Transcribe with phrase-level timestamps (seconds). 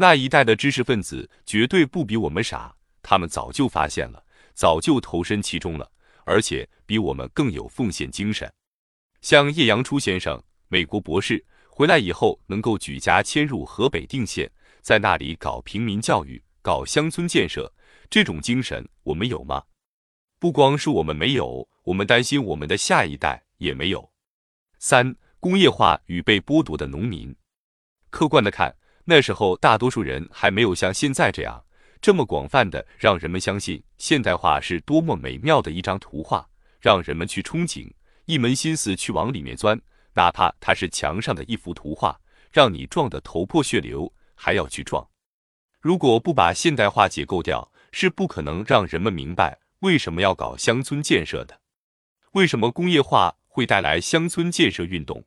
[0.00, 5.92] 那一代的知识分子绝对不比我们傻，他们早就发现了，早就投身其中了，
[6.24, 8.50] 而且比我们更有奉献精神。
[9.20, 14.50] 像叶阳初先生，美国博士回来以后，能够举家迁入河北定县，
[14.80, 17.70] 在那里搞平民教育、搞乡村建设，
[18.08, 19.62] 这种精神我们有吗？
[20.38, 24.10] 不光是我们没有，我们担心我们的下一代也没有。
[24.78, 27.36] 三、工业化与被剥夺的农民。
[28.08, 28.74] 客观的看，
[29.04, 31.64] 那时候大多数人还没有像现在这样
[32.00, 36.48] 这么广泛的让人们相信现代化是多么美妙的一张图画，
[36.80, 37.90] 让人们去憧憬。
[38.26, 39.80] 一门心思去往里面钻，
[40.14, 42.20] 哪怕它是墙上的一幅图画，
[42.52, 45.06] 让你撞得头破血流，还要去撞。
[45.80, 51.60] 如果不把现代化解构掉，是不可能让人们明白为什么要搞乡村建设的。
[52.32, 55.24] 为什么工业化会带来乡村建设运动？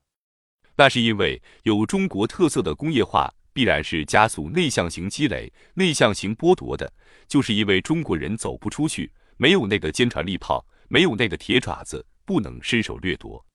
[0.75, 6.91] 那是因为有中国特色的工业化必然是加速内向型积累、内向型剥夺的，
[7.27, 12.05] 就是因为中国人走不出去，没有那个坚船利炮，没有那个铁爪子。
[12.25, 13.45] 不能伸手掠夺，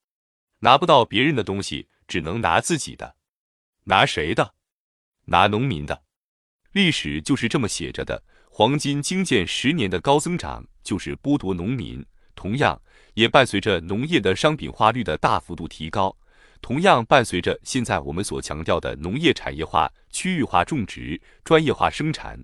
[0.58, 3.16] 拿不到别人的东西，只能拿自己的。
[3.84, 4.52] 拿谁的？
[5.24, 6.02] 拿农民的。
[6.72, 8.22] 历史就是这么写着的。
[8.50, 12.78] 黄金经建十年的高增长，就是剥夺农民，同样
[13.14, 16.14] 也伴随着农业的商品化率的大幅度提高，
[16.60, 22.42] 同样伴随着现在我们所强调的农业产业化、区域化种植、专业化生产，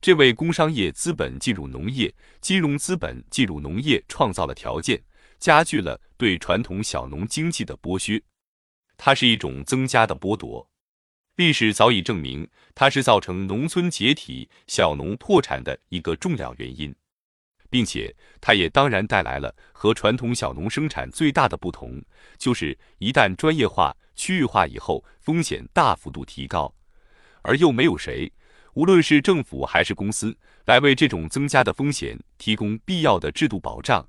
[0.00, 5.02] 这为工商业资本进入农业、金融资本进入农业创造了条件。
[5.40, 8.22] 加剧了对传统小农经济的剥削，
[8.96, 10.66] 它是一种增加的剥夺。
[11.36, 16.94] 历史早已证明，它是造成农村解体、小农破产的一个重要原因，
[17.74, 22.00] 并且它也当然带来了和传统小农生产最大的不同，
[22.38, 26.72] 就是一旦专业化、区域化以后，风险大幅度提高，
[27.42, 28.32] 而又没有谁，
[28.74, 34.08] 无论是政府还是公司，来为这种增加的风险提供必要的制度保障。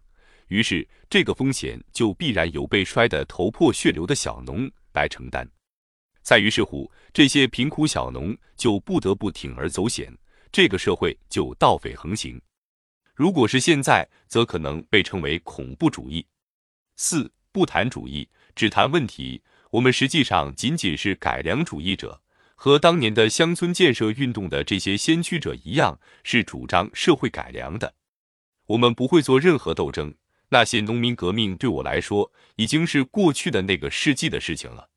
[0.49, 5.49] 于是，这个风险就必然由被摔得头破血流的小农来承担。
[6.21, 10.15] 再于是乎，这些贫苦小农就不得不铤而走险，
[10.51, 12.39] 这个社会就盗匪横行。
[13.15, 16.27] 如果是现在，则可能被称为恐怖主义。
[16.97, 19.41] 四不谈主义，只谈问题。
[19.71, 22.21] 我们实际上仅仅是改良主义者，
[22.55, 27.93] 和当年的乡村建设运动的这些先驱者一样，是主张社会改良的。
[28.67, 30.13] 我们不会做任何斗争。
[30.49, 34.89] 那些农民革命对我来说已经是过去的那个世纪的事情了。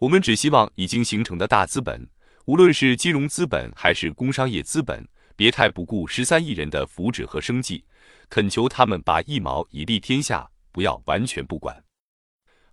[0.00, 2.08] 我们只希望已经形成的大资本，
[2.46, 7.84] 无论是金融资本还是工商业资本，别太不顾十三亿人的福祉和生计，
[8.28, 11.84] 恳求他们把一毛以利天下，不要完全不管。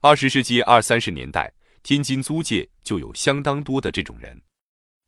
[0.01, 1.53] 二十世纪二三十年代，
[1.83, 4.41] 天津租界就有相当多的这种人：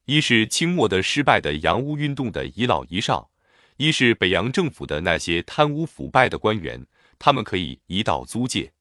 [0.05, 3.29] 一是清末的失败的洋务运动的遗老遗少。
[3.77, 6.85] 一是北洋政府的那些贪污腐败的官员，
[7.17, 8.71] 他们可以移到租界，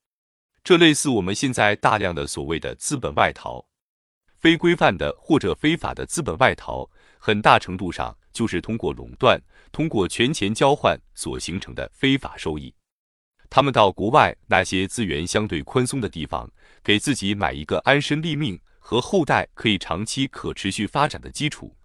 [0.63, 3.67] 这类似我们现在大量的所谓的资本外逃，
[4.37, 6.91] 非规范的或者非法的资本外逃，
[7.23, 9.39] 很大程度上就是通过垄断、
[9.71, 12.75] 通过权钱交换所形成的非法收益。
[13.51, 16.51] 他们到国外那些资源相对宽松的地方，
[16.83, 21.77] 给自己买一个安身立命和后代可以长期可持续发展的基础。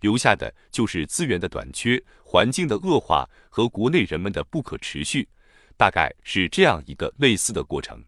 [0.00, 5.28] 留下的就是资源的短缺、环境的恶化和国内人们的不可持续，
[5.76, 8.04] 大概是这样一个类似的过程。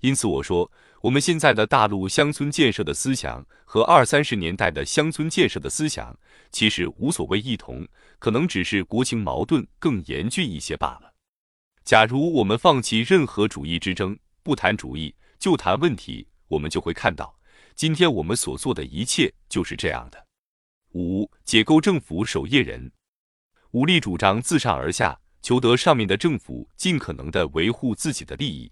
[0.00, 0.68] 因此，我说
[1.02, 6.16] 我们现在的大陆乡村建设的思想和二三十年代的乡村建设的思想
[6.52, 7.84] 其实无所谓异同，
[8.20, 11.12] 可能只是国情矛盾更严峻一些罢了。
[11.84, 17.36] 假如我们放弃任何主义之争，不谈主义，就谈问题，我们就会看到，
[17.74, 20.24] 今天我们所做的一切就是这样的。
[20.92, 22.92] 五解构政府守夜人，
[23.72, 28.70] 武力主张自上而下，求得上面的政府尽可能的维护自己的利益。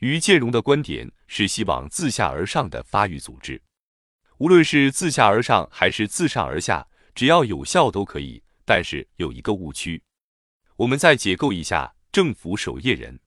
[0.00, 3.60] 于建荣的观点是希望自下而上的发育组织，
[4.38, 8.42] 无论是自下而上还是自上而下，只要有效都可以。
[8.64, 10.02] 但是有一个误区，
[10.76, 13.18] 我们再解构一下政府守夜人。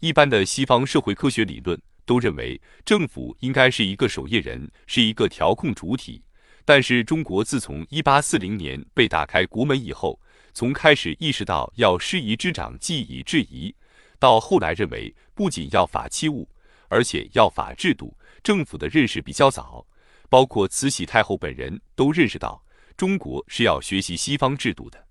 [0.00, 6.24] 一般的西方社会科学理论都认为，政府应该是一个守夜人，是一个调控主体。
[6.64, 10.20] 但是中国自从一八四零年被打开国门以后，
[10.52, 13.74] 从开始意识到要师夷之长技以制夷，
[14.22, 16.48] 到后来认为不仅要法器物，
[16.86, 19.84] 而且要法制度，政府的认识比较早，
[20.28, 22.64] 包括慈禧太后本人都认识到
[22.96, 25.08] 中国是要学习西方制度的。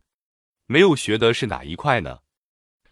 [0.67, 2.19] 没有学的是哪一块呢？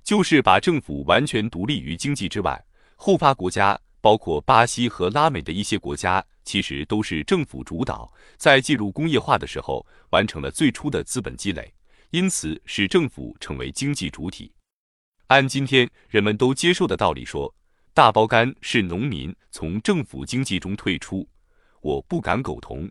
[0.04, 2.62] 就是把政府完全独立于经济之外。
[2.98, 6.22] 后发国家，包括巴西和拉美的一些国家。
[6.44, 11.74] 其实都是政府主导，在进入工业化的时候完成了最初的资本积累，
[12.10, 14.52] 因此使政府成为经济主体。
[15.30, 17.54] 按今天人们都接受的道理说，
[17.94, 21.30] 大包干是农民从政府经济中退出，
[21.82, 22.90] 我不敢苟同。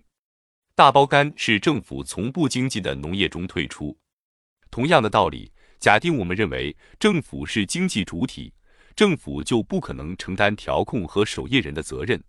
[0.77, 3.99] 大包干是政府从不经济的农业中退出。
[4.71, 5.51] 同样的道理，
[5.81, 8.55] 假定我们认为政府是经济主体，
[8.95, 12.23] 政府就不可能承担调控和守夜人的责任。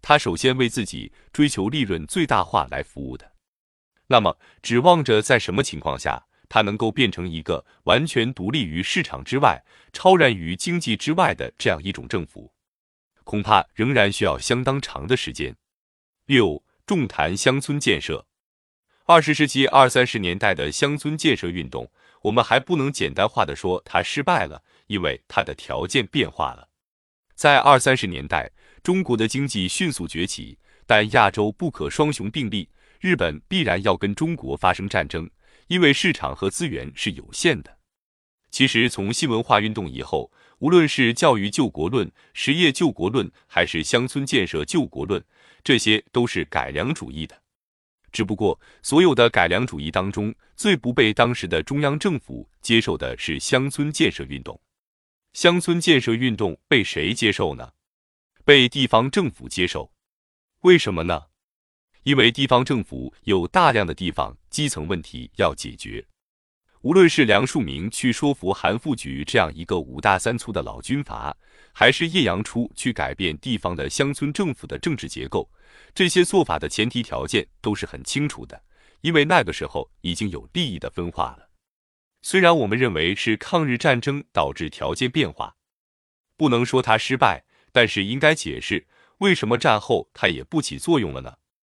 [0.00, 3.32] 他首先为自己追求利润最大化来服务的。
[4.06, 12.52] 那么，指望着在什么情况下，它能够变成一个完全独立于市场之外、超然于经济之外的这样一种政府，
[13.24, 15.56] 恐怕仍然需要相当长的时间。
[16.26, 18.26] 六，重谈乡村建设。
[19.04, 21.90] 二十世纪二三十年代的乡村建设运动，
[22.22, 26.68] 我们还不能简单化的说它失败了，因为它的条件变化了。
[27.36, 28.50] 在二三十年代，
[28.82, 32.68] 中国的经济迅速崛起，但亚洲不可双雄并立，
[32.98, 35.30] 日本必然要跟中国发生战争，
[35.68, 37.78] 因为市场和资源是有限的。
[38.50, 45.22] 其实，从新文化运动以后，无论是教育救国论、实业救国论，还是乡村建设救国论，
[45.62, 47.42] 这些都是改良主义的。
[48.12, 54.58] 只不过，所有的改良主义当中，最不被当时的中央政府接受的是乡村建设运动。
[55.34, 57.72] 乡村建设运动被谁接受呢？
[58.42, 59.92] 被地方政府接受。
[60.60, 61.24] 为什么呢？
[62.06, 66.06] 因为地方政府有大量的地方基层问题要解决。
[66.82, 71.36] 无论是梁漱溟去说服韩复榘这样一个五大三粗的老军阀，
[71.72, 75.50] 还是叶阳初去改变地方的乡村政府的政治结构。
[75.96, 78.62] 这些做法的前提条件都是很清楚的，
[79.00, 81.50] 因为那个时候已经有利益的分化了。
[82.22, 85.56] 虽然我们认为是抗日战争导致条件变化，
[86.36, 88.86] 不能说它失败，但是应该解释
[89.18, 91.34] 为什么战后它也不起作用了呢？